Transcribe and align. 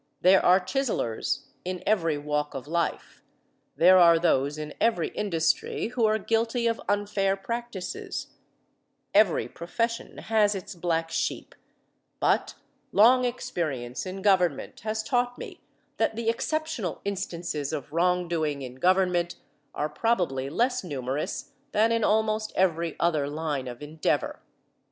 There 0.21 0.43
are 0.43 0.59
chiselers 0.59 1.43
in 1.63 1.83
every 1.85 2.17
walk 2.17 2.55
of 2.55 2.65
life; 2.67 3.21
there 3.75 3.99
are 3.99 4.17
those 4.17 4.57
in 4.57 4.73
every 4.81 5.09
industry 5.09 5.89
who 5.89 6.05
are 6.05 6.17
guilty 6.17 6.65
of 6.65 6.81
unfair 6.89 7.35
practices; 7.37 8.31
every 9.13 9.47
profession 9.47 10.17
has 10.17 10.55
its 10.55 10.73
black 10.73 11.11
sheep, 11.11 11.53
but 12.19 12.55
long 12.91 13.25
experience 13.25 14.07
in 14.07 14.23
government 14.23 14.79
has 14.79 15.03
taught 15.03 15.37
me 15.37 15.61
that 15.97 16.15
the 16.15 16.29
exceptional 16.29 17.01
instances 17.05 17.71
of 17.71 17.91
wrong 17.93 18.27
doing 18.27 18.63
in 18.63 18.77
government 18.77 19.35
are 19.75 19.87
probably 19.87 20.49
less 20.49 20.83
numerous 20.83 21.51
than 21.73 21.91
in 21.91 22.03
almost 22.03 22.51
every 22.55 22.95
other 22.99 23.29
line 23.29 23.67
of 23.67 23.83
endeavor. 23.83 24.39